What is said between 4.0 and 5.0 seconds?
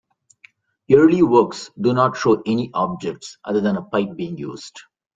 being used.